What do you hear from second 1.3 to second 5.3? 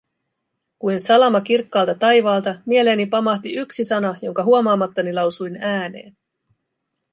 kirkkaalta taivaalta, mieleeni pamahti yksi sana, jonka huomaamattani